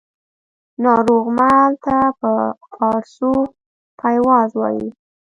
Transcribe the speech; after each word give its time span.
ناروغمل 0.83 1.69
ته 1.85 1.97
په 2.19 2.31
پاړسو 2.73 3.33
پایواز 3.99 4.49
وايي 4.59 4.87